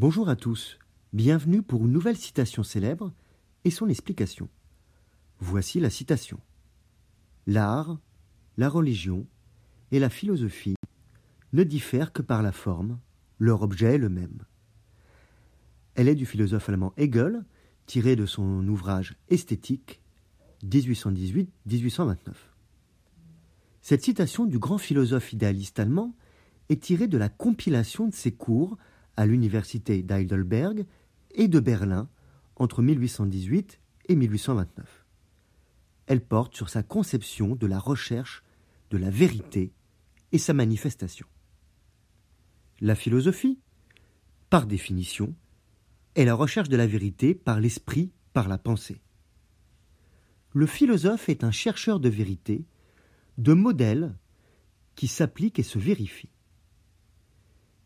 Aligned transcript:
Bonjour 0.00 0.28
à 0.28 0.36
tous, 0.36 0.78
bienvenue 1.12 1.60
pour 1.60 1.84
une 1.84 1.90
nouvelle 1.90 2.16
citation 2.16 2.62
célèbre 2.62 3.12
et 3.64 3.70
son 3.72 3.88
explication. 3.88 4.48
Voici 5.40 5.80
la 5.80 5.90
citation. 5.90 6.38
L'art, 7.48 7.98
la 8.58 8.68
religion 8.68 9.26
et 9.90 9.98
la 9.98 10.08
philosophie 10.08 10.76
ne 11.52 11.64
diffèrent 11.64 12.12
que 12.12 12.22
par 12.22 12.42
la 12.42 12.52
forme, 12.52 13.00
leur 13.40 13.62
objet 13.62 13.96
est 13.96 13.98
le 13.98 14.08
même. 14.08 14.44
Elle 15.96 16.06
est 16.06 16.14
du 16.14 16.26
philosophe 16.26 16.68
allemand 16.68 16.92
Hegel, 16.96 17.44
tirée 17.86 18.14
de 18.14 18.24
son 18.24 18.68
ouvrage 18.68 19.16
Esthétique, 19.30 20.00
1818-1829. 20.64 22.18
Cette 23.82 24.04
citation 24.04 24.46
du 24.46 24.60
grand 24.60 24.78
philosophe 24.78 25.32
idéaliste 25.32 25.80
allemand 25.80 26.14
est 26.68 26.84
tirée 26.84 27.08
de 27.08 27.18
la 27.18 27.28
compilation 27.28 28.06
de 28.06 28.14
ses 28.14 28.30
cours 28.30 28.78
à 29.18 29.26
l'université 29.26 30.04
d'Heidelberg 30.04 30.86
et 31.32 31.48
de 31.48 31.58
Berlin 31.58 32.08
entre 32.54 32.82
1818 32.82 33.80
et 34.08 34.14
1829. 34.14 35.06
Elle 36.06 36.20
porte 36.20 36.54
sur 36.54 36.68
sa 36.68 36.84
conception 36.84 37.56
de 37.56 37.66
la 37.66 37.80
recherche 37.80 38.44
de 38.90 38.96
la 38.96 39.10
vérité 39.10 39.72
et 40.30 40.38
sa 40.38 40.54
manifestation. 40.54 41.26
La 42.80 42.94
philosophie, 42.94 43.58
par 44.50 44.68
définition, 44.68 45.34
est 46.14 46.24
la 46.24 46.34
recherche 46.34 46.68
de 46.68 46.76
la 46.76 46.86
vérité 46.86 47.34
par 47.34 47.58
l'esprit, 47.58 48.12
par 48.32 48.46
la 48.46 48.56
pensée. 48.56 49.02
Le 50.52 50.66
philosophe 50.66 51.28
est 51.28 51.42
un 51.42 51.50
chercheur 51.50 51.98
de 51.98 52.08
vérité, 52.08 52.64
de 53.36 53.52
modèles 53.52 54.14
qui 54.94 55.08
s'appliquent 55.08 55.58
et 55.58 55.64
se 55.64 55.80
vérifient. 55.80 56.30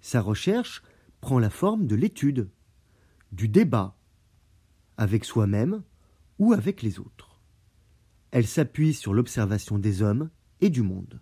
Sa 0.03 0.21
recherche 0.21 0.83
prend 1.23 1.39
la 1.39 1.51
forme 1.51 1.87
de 1.87 1.95
l'étude, 1.95 2.51
du 3.31 3.49
débat, 3.49 3.97
avec 4.99 5.25
soi-même 5.25 5.83
ou 6.39 6.53
avec 6.53 6.83
les 6.83 6.99
autres. 6.99 7.41
Elle 8.33 8.47
s'appuie 8.47 8.93
sur 8.93 9.15
l'observation 9.15 9.79
des 9.79 10.03
hommes 10.03 10.31
et 10.61 10.69
du 10.69 10.83
monde. 10.83 11.21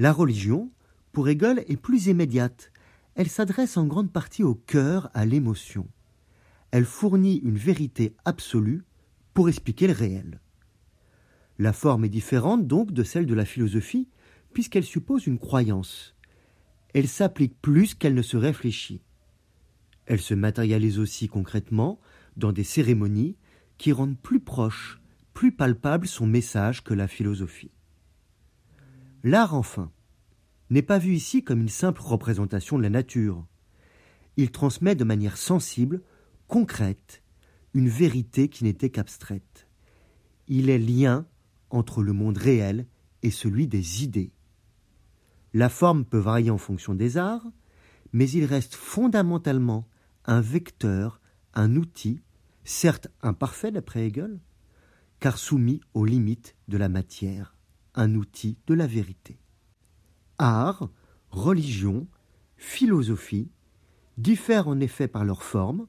La 0.00 0.12
religion, 0.12 0.72
pour 1.12 1.28
Hegel, 1.28 1.64
est 1.68 1.76
plus 1.76 2.06
immédiate. 2.06 2.72
Elle 3.14 3.28
s'adresse 3.28 3.76
en 3.76 3.86
grande 3.86 4.10
partie 4.10 4.42
au 4.42 4.56
cœur, 4.56 5.08
à 5.14 5.24
l'émotion. 5.24 5.88
Elle 6.72 6.84
fournit 6.84 7.36
une 7.36 7.58
vérité 7.58 8.16
absolue 8.24 8.82
pour 9.34 9.48
expliquer 9.48 9.86
le 9.86 9.92
réel. 9.92 10.40
La 11.58 11.72
forme 11.72 12.06
est 12.06 12.08
différente 12.08 12.66
donc 12.66 12.90
de 12.90 13.04
celle 13.04 13.26
de 13.26 13.34
la 13.34 13.44
philosophie, 13.44 14.08
puisqu'elle 14.52 14.84
suppose 14.84 15.28
une 15.28 15.38
croyance, 15.38 16.16
elle 16.94 17.08
s'applique 17.08 17.60
plus 17.60 17.94
qu'elle 17.94 18.14
ne 18.14 18.22
se 18.22 18.36
réfléchit. 18.36 19.02
Elle 20.06 20.20
se 20.20 20.34
matérialise 20.34 20.98
aussi 20.98 21.28
concrètement 21.28 22.00
dans 22.36 22.52
des 22.52 22.64
cérémonies 22.64 23.36
qui 23.78 23.92
rendent 23.92 24.18
plus 24.18 24.40
proche, 24.40 25.00
plus 25.32 25.52
palpable 25.52 26.06
son 26.06 26.26
message 26.26 26.84
que 26.84 26.94
la 26.94 27.08
philosophie. 27.08 27.70
L'art, 29.24 29.54
enfin, 29.54 29.90
n'est 30.70 30.82
pas 30.82 30.98
vu 30.98 31.14
ici 31.14 31.44
comme 31.44 31.60
une 31.60 31.68
simple 31.68 32.02
représentation 32.02 32.76
de 32.76 32.82
la 32.82 32.90
nature. 32.90 33.46
Il 34.36 34.50
transmet 34.50 34.94
de 34.94 35.04
manière 35.04 35.36
sensible, 35.36 36.02
concrète, 36.48 37.22
une 37.74 37.88
vérité 37.88 38.48
qui 38.48 38.64
n'était 38.64 38.90
qu'abstraite. 38.90 39.68
Il 40.48 40.70
est 40.70 40.78
lien 40.78 41.26
entre 41.70 42.02
le 42.02 42.12
monde 42.12 42.38
réel 42.38 42.86
et 43.22 43.30
celui 43.30 43.66
des 43.66 44.02
idées. 44.02 44.32
La 45.54 45.68
forme 45.68 46.04
peut 46.04 46.18
varier 46.18 46.50
en 46.50 46.58
fonction 46.58 46.94
des 46.94 47.18
arts, 47.18 47.46
mais 48.12 48.28
il 48.30 48.44
reste 48.44 48.74
fondamentalement 48.74 49.86
un 50.24 50.40
vecteur, 50.40 51.20
un 51.54 51.76
outil, 51.76 52.22
certes 52.64 53.08
imparfait 53.20 53.70
d'après 53.70 54.06
Hegel, 54.06 54.40
car 55.20 55.38
soumis 55.38 55.80
aux 55.94 56.04
limites 56.04 56.56
de 56.68 56.76
la 56.78 56.88
matière, 56.88 57.56
un 57.94 58.14
outil 58.14 58.58
de 58.66 58.74
la 58.74 58.86
vérité. 58.86 59.38
Art, 60.38 60.88
religion, 61.30 62.06
philosophie 62.56 63.50
diffèrent 64.18 64.68
en 64.68 64.80
effet 64.80 65.08
par 65.08 65.24
leur 65.24 65.42
forme, 65.42 65.86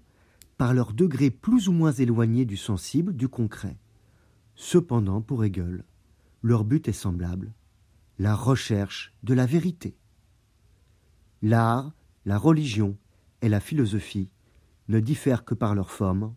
par 0.58 0.74
leur 0.74 0.94
degré 0.94 1.32
plus 1.32 1.68
ou 1.68 1.72
moins 1.72 1.92
éloigné 1.92 2.46
du 2.46 2.58
sensible, 2.58 3.16
du 3.16 3.28
concret. 3.28 3.78
Cependant, 4.56 5.22
pour 5.22 5.44
Hegel, 5.44 5.84
leur 6.42 6.64
but 6.64 6.88
est 6.88 6.94
semblable, 6.94 7.54
la 8.20 8.36
recherche 8.36 9.14
de 9.24 9.34
la 9.34 9.46
vérité. 9.46 9.98
L'art, 11.42 11.94
la 12.26 12.38
religion 12.38 12.98
et 13.42 13.50
la 13.50 13.60
philosophie 13.60 14.30
ne 14.88 15.00
diffèrent 15.00 15.46
que 15.46 15.54
par 15.54 15.76
leur 15.76 15.92
forme, 15.92 16.36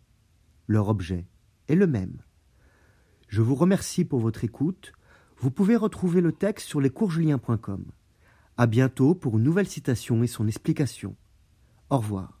leur 0.67 0.89
objet 0.89 1.27
est 1.67 1.75
le 1.75 1.87
même. 1.87 2.21
Je 3.27 3.41
vous 3.41 3.55
remercie 3.55 4.05
pour 4.05 4.19
votre 4.19 4.43
écoute. 4.43 4.93
Vous 5.37 5.51
pouvez 5.51 5.75
retrouver 5.75 6.21
le 6.21 6.31
texte 6.31 6.67
sur 6.67 6.81
lescoursjulien.com. 6.81 7.85
À 8.57 8.67
bientôt 8.67 9.15
pour 9.15 9.37
une 9.37 9.43
nouvelle 9.43 9.67
citation 9.67 10.23
et 10.23 10.27
son 10.27 10.47
explication. 10.47 11.15
Au 11.89 11.97
revoir. 11.97 12.36